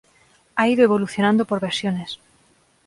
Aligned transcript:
Ha 0.55 0.67
ido 0.67 0.83
evolucionando 0.83 1.45
por 1.45 1.59
versiones. 1.59 2.19